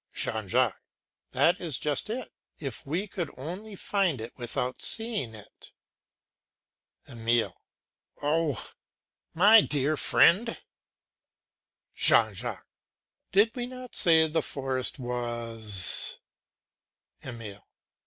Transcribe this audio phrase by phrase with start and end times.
[0.15, 0.79] JEAN JACQUES.
[1.29, 2.31] That is just it.
[2.57, 5.73] If we could only find it without seeing it.
[7.07, 7.53] EMILE.
[8.19, 8.71] Oh!
[9.35, 10.59] my dear friend!
[11.93, 12.63] JEAN JACQUES.
[13.31, 16.17] Did not we say the forest was...
[17.23, 17.67] EMILE.